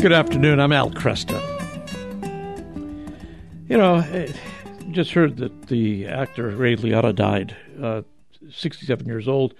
[0.00, 0.60] Good afternoon.
[0.60, 1.42] I'm Al Kresta.
[3.68, 4.28] You know,
[4.92, 8.02] just heard that the actor Ray Liotta died, uh,
[8.48, 9.54] 67 years old.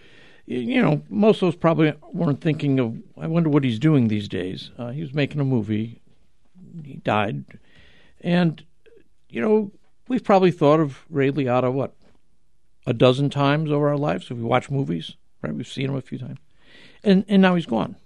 [0.46, 4.28] You know, most of us probably weren't thinking of, I wonder what he's doing these
[4.28, 4.70] days.
[4.78, 6.00] Uh, he was making a movie.
[6.84, 7.44] He died.
[8.20, 8.64] And,
[9.28, 9.72] you know,
[10.06, 11.96] we've probably thought of Ray Liotta, what,
[12.86, 14.30] a dozen times over our lives?
[14.30, 15.52] If we watch movies, right?
[15.52, 16.38] We've seen him a few times.
[17.02, 17.96] And, and now he's gone.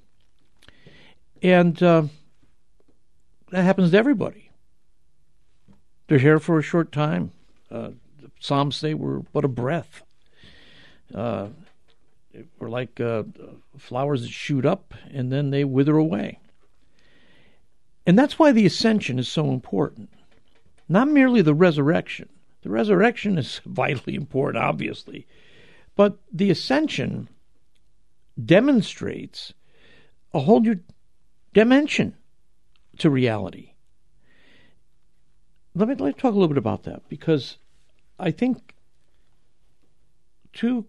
[1.43, 2.05] And uh,
[3.53, 4.51] that happens to everybody.
[6.09, 7.33] They're here for a short time.
[7.71, 7.91] Uh,
[8.41, 10.03] Psalms say we're but a breath.
[11.15, 11.49] Uh,
[12.59, 13.25] we're like uh,
[13.79, 16.39] flowers that shoot up and then they wither away.
[18.07, 20.11] And that's why the ascension is so important.
[20.89, 22.29] Not merely the resurrection.
[22.63, 25.27] The resurrection is vitally important, obviously.
[25.95, 27.29] But the ascension
[28.43, 29.53] demonstrates
[30.33, 30.81] a whole new
[31.53, 32.17] dimension
[33.03, 33.73] to reality
[35.75, 37.59] let me let me talk a little bit about that because
[38.19, 38.75] I think
[40.53, 40.87] too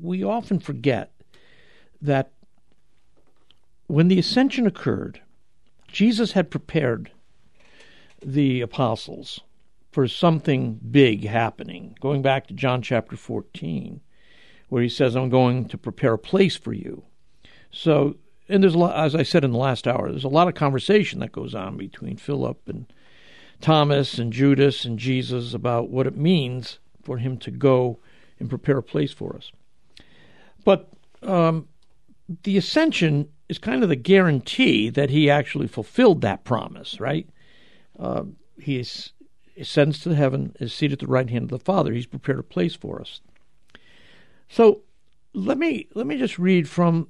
[0.00, 1.12] we often forget
[2.00, 2.32] that
[3.86, 5.20] when the ascension occurred,
[5.88, 7.10] Jesus had prepared
[8.24, 9.40] the apostles
[9.92, 11.96] for something big happening.
[12.00, 14.00] Going back to John chapter 14,
[14.68, 17.04] where he says, I'm going to prepare a place for you.
[17.70, 18.16] So,
[18.48, 20.54] and there's a lot, as I said in the last hour, there's a lot of
[20.54, 22.86] conversation that goes on between Philip and
[23.60, 27.98] Thomas and Judas and Jesus about what it means for him to go
[28.38, 29.50] and prepare a place for us.
[30.64, 30.88] But
[31.22, 31.68] um,
[32.42, 37.28] the ascension is kind of the guarantee that he actually fulfilled that promise, right?
[37.98, 38.24] Uh,
[38.60, 38.84] he
[39.56, 41.92] ascends to heaven, is seated at the right hand of the Father.
[41.92, 43.20] He's prepared a place for us.
[44.48, 44.82] So
[45.32, 47.08] let me let me just read from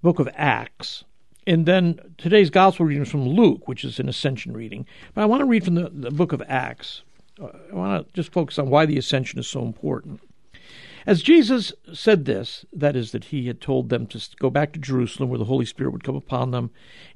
[0.00, 1.04] the book of Acts,
[1.46, 4.86] and then today's gospel reading is from Luke, which is an ascension reading.
[5.14, 7.02] But I want to read from the, the book of Acts.
[7.40, 10.20] Uh, I want to just focus on why the ascension is so important.
[11.06, 14.78] As Jesus said this, that is, that he had told them to go back to
[14.78, 16.70] Jerusalem where the Holy Spirit would come upon them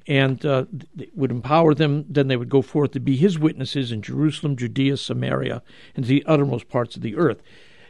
[0.07, 0.65] and uh,
[1.13, 4.97] would empower them, then they would go forth to be his witnesses in Jerusalem, Judea,
[4.97, 5.61] Samaria,
[5.95, 7.43] and the uttermost parts of the earth.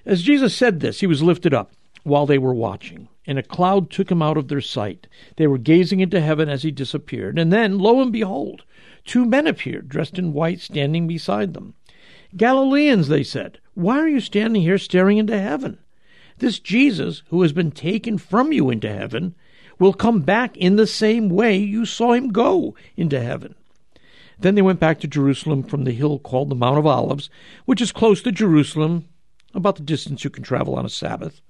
[0.05, 1.71] As Jesus said this, he was lifted up
[2.03, 5.07] while they were watching and a cloud took him out of their sight.
[5.37, 7.39] They were gazing into heaven as he disappeared.
[7.39, 8.63] And then, lo and behold,
[9.05, 11.75] two men appeared, dressed in white, standing beside them.
[12.35, 15.79] Galileans, they said, why are you standing here staring into heaven?
[16.37, 19.35] This Jesus, who has been taken from you into heaven,
[19.79, 23.55] will come back in the same way you saw him go into heaven.
[24.39, 27.29] Then they went back to Jerusalem from the hill called the Mount of Olives,
[27.65, 29.05] which is close to Jerusalem,
[29.53, 31.41] about the distance you can travel on a Sabbath.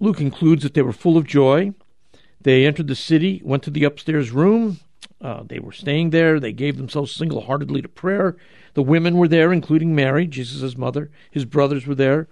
[0.00, 1.72] Luke includes that they were full of joy.
[2.40, 4.78] They entered the city, went to the upstairs room.
[5.20, 6.38] Uh, they were staying there.
[6.38, 8.36] They gave themselves single heartedly to prayer.
[8.74, 11.10] The women were there, including Mary, Jesus' mother.
[11.30, 12.28] His brothers were there.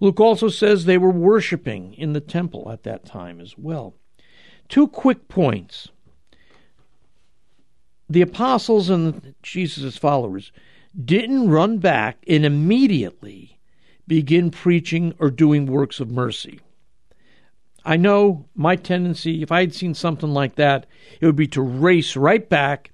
[0.00, 3.94] Luke also says they were worshiping in the temple at that time as well.
[4.68, 5.88] Two quick points.
[8.08, 10.52] The apostles and Jesus' followers
[11.04, 13.58] didn't run back and immediately
[14.06, 16.60] begin preaching or doing works of mercy.
[17.84, 20.86] I know my tendency, if I had seen something like that,
[21.20, 22.90] it would be to race right back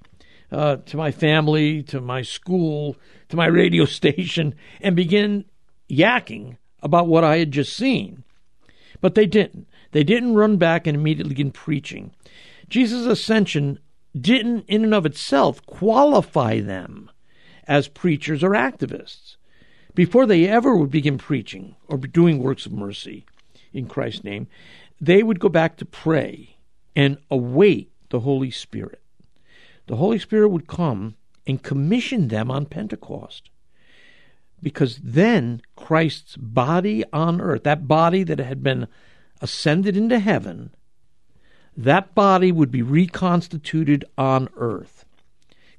[0.53, 2.97] uh, to my family, to my school,
[3.29, 5.45] to my radio station, and begin
[5.91, 8.25] yakking about what I had just seen.
[9.01, 9.67] But they didn't.
[9.93, 12.13] They didn't run back and immediately begin preaching.
[12.69, 13.79] Jesus' ascension
[14.19, 17.11] didn't, in and of itself, qualify them
[17.67, 19.37] as preachers or activists
[19.95, 23.25] before they ever would begin preaching or doing works of mercy
[23.75, 24.47] in Christ's name
[25.01, 26.57] they would go back to pray
[26.97, 29.03] and await the Holy Spirit.
[29.87, 33.51] The Holy Spirit would come and commission them on Pentecost.
[34.63, 38.87] Because then Christ's body on earth, that body that had been
[39.43, 40.71] ascended into heaven,
[41.77, 45.05] that body would be reconstituted on earth.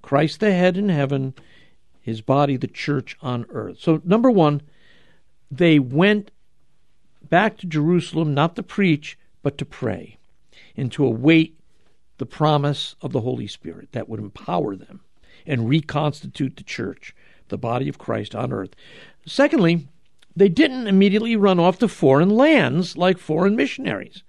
[0.03, 1.33] Christ the head in heaven,
[1.99, 3.79] his body, the church on earth.
[3.79, 4.61] So, number one,
[5.49, 6.29] they went
[7.29, 10.17] back to Jerusalem not to preach, but to pray
[10.77, 11.59] and to await
[12.17, 15.01] the promise of the Holy Spirit that would empower them
[15.45, 17.15] and reconstitute the church,
[17.49, 18.75] the body of Christ on earth.
[19.25, 19.87] Secondly,
[20.35, 24.23] they didn't immediately run off to foreign lands like foreign missionaries.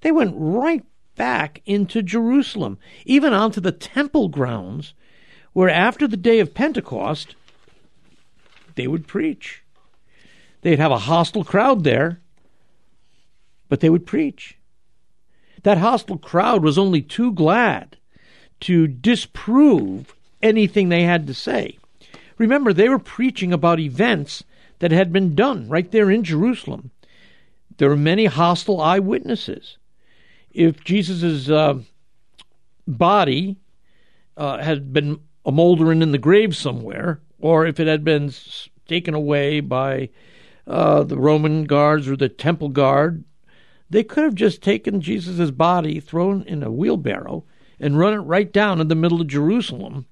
[0.00, 0.84] They went right
[1.16, 4.94] back into Jerusalem, even onto the temple grounds,
[5.52, 7.34] where after the day of Pentecost,
[8.76, 9.64] they would preach.
[10.62, 12.20] They'd have a hostile crowd there,
[13.68, 14.58] but they would preach.
[15.62, 17.96] That hostile crowd was only too glad
[18.60, 21.78] to disprove anything they had to say.
[22.38, 24.44] Remember, they were preaching about events
[24.78, 26.90] that had been done right there in Jerusalem.
[27.76, 29.76] There were many hostile eyewitnesses.
[30.52, 31.80] If Jesus' uh,
[32.86, 33.58] body
[34.36, 38.32] uh, had been a moldering in the grave somewhere, or if it had been
[38.86, 40.10] taken away by
[40.66, 43.24] uh, the Roman guards or the temple guard,
[43.90, 47.44] they could have just taken Jesus' body, thrown in a wheelbarrow,
[47.80, 50.06] and run it right down in the middle of Jerusalem,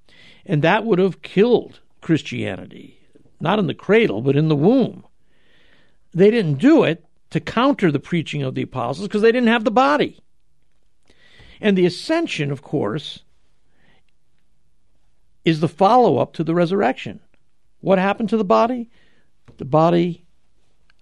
[0.44, 3.00] and that would have killed Christianity.
[3.40, 5.04] Not in the cradle, but in the womb.
[6.12, 9.64] They didn't do it to counter the preaching of the apostles because they didn't have
[9.64, 10.20] the body.
[11.60, 13.20] And the ascension, of course,
[15.44, 17.20] is the follow up to the resurrection.
[17.80, 18.90] What happened to the body?
[19.58, 20.24] The body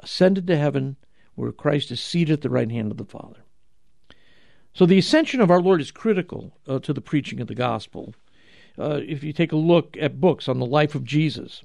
[0.01, 0.97] ascended to heaven
[1.35, 3.45] where Christ is seated at the right hand of the Father.
[4.73, 8.15] So the ascension of our Lord is critical uh, to the preaching of the gospel.
[8.79, 11.63] Uh, if you take a look at books on the life of Jesus,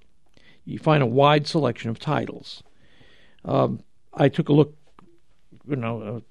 [0.63, 2.61] you find a wide selection of titles.
[3.43, 3.81] Um,
[4.13, 4.75] I took a look,
[5.67, 6.21] you know,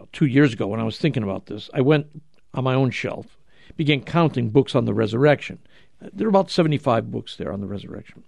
[0.00, 1.68] uh, two years ago when I was thinking about this.
[1.74, 2.06] I went
[2.54, 3.36] on my own shelf,
[3.76, 5.58] began counting books on the resurrection.
[6.00, 8.24] There are about 75 books there on the resurrection.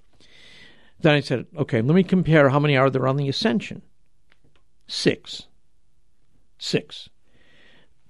[1.02, 3.82] Then I said, okay, let me compare how many are there on the ascension.
[4.86, 5.46] Six.
[6.58, 7.08] Six.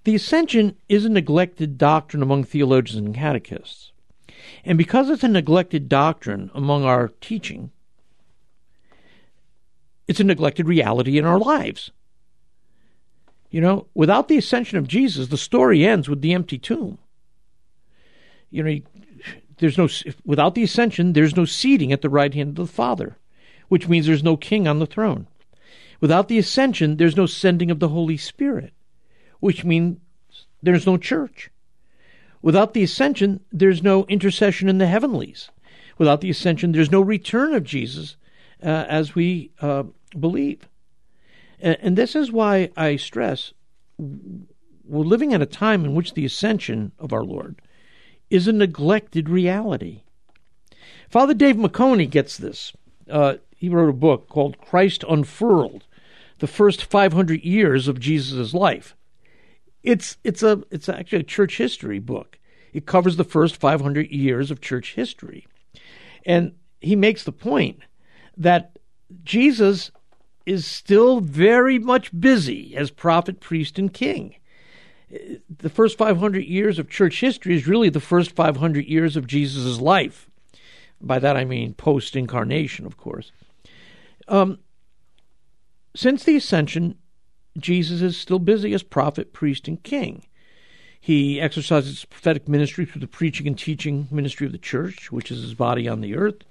[0.04, 3.92] The ascension is a neglected doctrine among theologians and catechists.
[4.64, 7.70] And because it's a neglected doctrine among our teaching,
[10.08, 11.92] it's a neglected reality in our lives.
[13.50, 16.98] You know, without the ascension of Jesus, the story ends with the empty tomb.
[18.50, 18.80] You know,
[19.60, 19.88] there's no
[20.24, 23.16] without the ascension, there's no seating at the right hand of the Father,
[23.68, 25.26] which means there's no king on the throne.
[26.00, 28.72] Without the ascension, there's no sending of the Holy Spirit,
[29.38, 29.98] which means
[30.62, 31.50] there's no church.
[32.42, 35.50] Without the ascension, there's no intercession in the heavenlies.
[35.98, 38.16] Without the ascension, there's no return of Jesus
[38.62, 39.84] uh, as we uh,
[40.18, 40.66] believe.
[41.60, 43.52] And, and this is why I stress
[43.98, 47.60] we're living at a time in which the ascension of our Lord
[48.30, 50.02] is a neglected reality.
[51.10, 52.72] Father Dave McConey gets this.
[53.10, 55.84] Uh, he wrote a book called Christ Unfurled
[56.38, 58.94] The First 500 Years of Jesus' Life.
[59.82, 62.38] It's, it's, a, it's actually a church history book.
[62.72, 65.46] It covers the first 500 years of church history.
[66.24, 67.80] And he makes the point
[68.36, 68.78] that
[69.24, 69.90] Jesus
[70.46, 74.36] is still very much busy as prophet, priest, and king
[75.10, 79.80] the first 500 years of church history is really the first 500 years of Jesus'
[79.80, 80.28] life.
[81.00, 83.32] By that I mean post incarnation, of course.
[84.28, 84.58] Um,
[85.96, 86.96] since the ascension,
[87.58, 90.24] Jesus is still busy as prophet, priest, and king.
[91.00, 95.42] He exercises prophetic ministry through the preaching and teaching ministry of the church, which is
[95.42, 96.44] his body on the earth.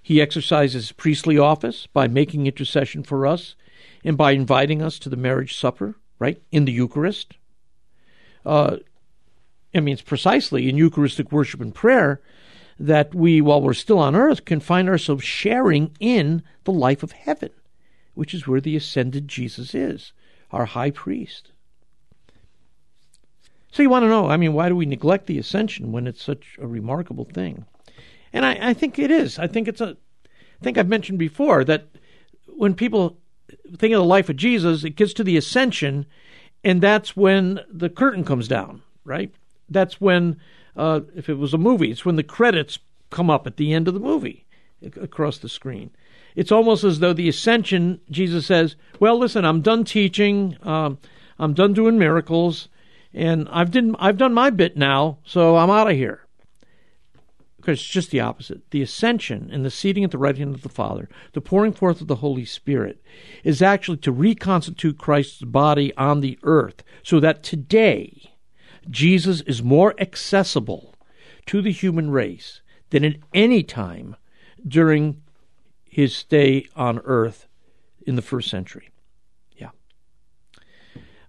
[0.00, 3.56] He exercises priestly office by making intercession for us
[4.04, 7.34] and by inviting us to the marriage supper, right, in the Eucharist,
[8.44, 8.76] uh,
[9.74, 12.20] I mean, it's precisely in Eucharistic worship and prayer
[12.78, 17.12] that we, while we're still on earth, can find ourselves sharing in the life of
[17.12, 17.50] heaven,
[18.14, 20.12] which is where the ascended Jesus is,
[20.50, 21.52] our high priest.
[23.72, 26.22] So you want to know, I mean, why do we neglect the ascension when it's
[26.22, 27.66] such a remarkable thing?
[28.32, 29.38] And I, I think it is.
[29.38, 29.96] I think it's a.
[30.60, 31.86] I think I've mentioned before that
[32.46, 33.18] when people
[33.76, 36.06] think of the life of Jesus, it gets to the ascension,
[36.64, 39.32] and that's when the curtain comes down, right?
[39.68, 40.38] That's when,
[40.76, 42.78] uh, if it was a movie, it's when the credits
[43.10, 44.46] come up at the end of the movie
[45.00, 45.90] across the screen.
[46.34, 50.98] It's almost as though the ascension, Jesus says, Well, listen, I'm done teaching, um,
[51.38, 52.68] I'm done doing miracles,
[53.12, 56.27] and I've, did, I've done my bit now, so I'm out of here
[57.68, 58.70] because it's just the opposite.
[58.70, 62.00] The ascension and the seating at the right hand of the Father, the pouring forth
[62.00, 63.02] of the Holy Spirit,
[63.44, 68.32] is actually to reconstitute Christ's body on the earth so that today
[68.88, 70.94] Jesus is more accessible
[71.44, 74.16] to the human race than at any time
[74.66, 75.20] during
[75.84, 77.48] his stay on earth
[78.06, 78.88] in the first century.
[79.58, 79.72] Yeah.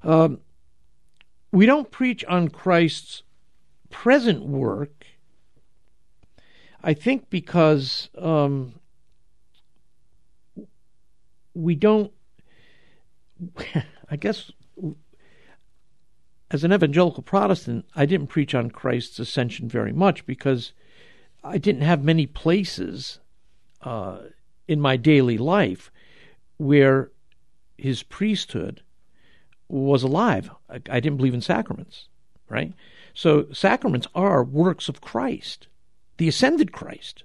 [0.04, 0.40] Um,
[1.52, 3.24] we don't preach on Christ's
[3.90, 4.99] present work
[6.84, 8.74] I think because um,
[11.54, 12.12] we don't,
[14.12, 14.52] I guess,
[16.52, 20.74] as an evangelical Protestant, I didn't preach on Christ's ascension very much because
[21.44, 23.20] I didn't have many places
[23.82, 24.20] uh,
[24.68, 25.92] in my daily life
[26.58, 27.12] where
[27.78, 28.82] his priesthood
[29.68, 30.50] was alive.
[30.70, 32.08] I, I didn't believe in sacraments,
[32.50, 32.74] right?
[33.14, 35.68] So sacraments are works of Christ,
[36.20, 37.24] the ascended Christ.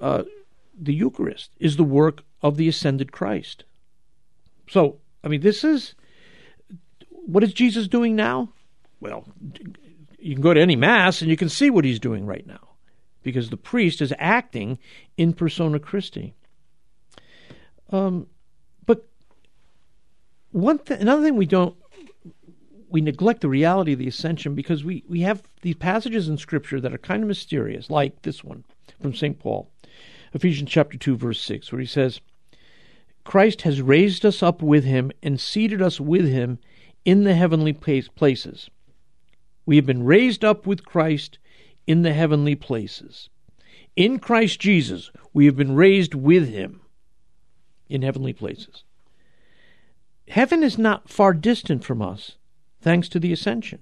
[0.00, 0.24] Uh,
[0.76, 3.64] the Eucharist is the work of the ascended Christ.
[4.68, 5.94] So, I mean, this is
[7.10, 8.52] what is Jesus doing now?
[9.00, 9.26] Well,
[10.18, 12.70] you can go to any mass and you can see what he's doing right now
[13.22, 14.78] because the priest is acting
[15.18, 16.34] in persona Christi.
[17.90, 18.26] Um,
[18.86, 19.06] but
[20.52, 21.76] one th- another thing we don't
[22.94, 26.80] we neglect the reality of the ascension because we, we have these passages in Scripture
[26.80, 28.62] that are kind of mysterious, like this one
[29.02, 29.36] from St.
[29.40, 29.68] Paul,
[30.32, 32.20] Ephesians chapter 2, verse 6, where he says,
[33.24, 36.60] Christ has raised us up with him and seated us with him
[37.04, 38.70] in the heavenly places.
[39.66, 41.40] We have been raised up with Christ
[41.88, 43.28] in the heavenly places.
[43.96, 46.80] In Christ Jesus, we have been raised with him
[47.88, 48.84] in heavenly places.
[50.28, 52.36] Heaven is not far distant from us,
[52.84, 53.80] thanks to the ascension.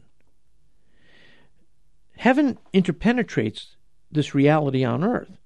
[2.17, 3.75] Heaven interpenetrates
[4.13, 5.39] this reality on earth.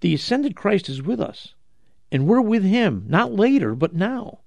[0.00, 1.54] The ascended Christ is with us,
[2.12, 4.38] and we're with him, not later, but now.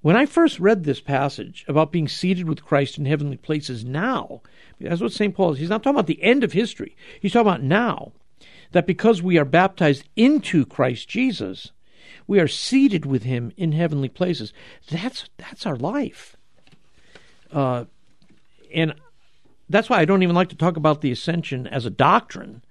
[0.00, 4.40] When I first read this passage about being seated with Christ in heavenly places now,
[4.80, 5.34] that's what St.
[5.34, 5.58] Paul is.
[5.58, 6.96] He's not talking about the end of history.
[7.20, 8.12] He's talking about now.
[8.72, 11.72] That because we are baptized into Christ Jesus,
[12.26, 14.54] we are seated with him in heavenly places.
[14.90, 16.36] That's that's our life.
[17.52, 17.84] Uh,
[18.74, 18.94] and
[19.68, 22.62] that's why I don't even like to talk about the ascension as a doctrine.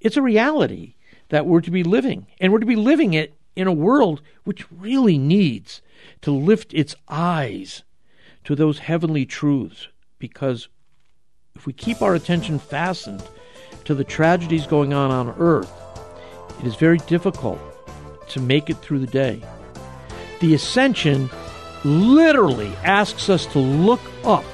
[0.00, 0.94] It's a reality
[1.28, 4.70] that we're to be living, and we're to be living it in a world which
[4.70, 5.82] really needs
[6.22, 7.82] to lift its eyes
[8.44, 10.68] to those heavenly truths because
[11.54, 13.22] if we keep our attention fastened
[13.84, 15.72] to the tragedies going on on earth,
[16.60, 17.58] it is very difficult
[18.28, 19.42] to make it through the day.
[20.40, 21.28] The ascension
[21.84, 24.44] literally asks us to look up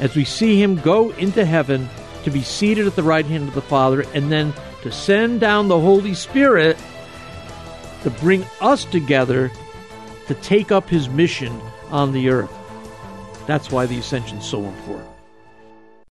[0.00, 1.88] as we see him go into heaven
[2.24, 5.68] to be seated at the right hand of the Father and then to send down
[5.68, 6.76] the Holy Spirit
[8.02, 9.50] to bring us together
[10.26, 11.60] to take up his mission
[11.90, 12.52] on the earth.
[13.46, 15.15] That's why the ascension is so important.